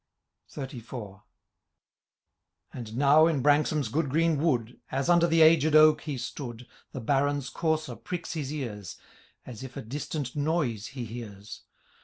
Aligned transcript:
XXXIV. 0.51 1.21
And 2.73 2.97
now, 2.97 3.27
in 3.27 3.43
Branksome's 3.43 3.87
good 3.89 4.09
green 4.09 4.39
wood. 4.41 4.79
As 4.91 5.09
under 5.09 5.27
the 5.27 5.43
aged 5.43 5.75
oak 5.75 6.01
he 6.01 6.17
stood. 6.17 6.65
The 6.91 6.99
Baron's 7.01 7.51
courser 7.51 7.95
pricks 7.95 8.33
his 8.33 8.51
ears, 8.51 8.97
As 9.45 9.61
if 9.61 9.77
a 9.77 9.83
distant 9.83 10.35
noise 10.35 10.87
he 10.97 11.05
hears. 11.05 11.61